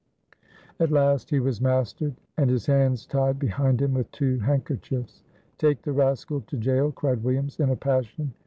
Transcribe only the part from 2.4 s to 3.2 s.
his hands